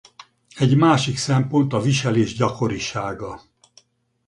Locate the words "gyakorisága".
2.35-3.41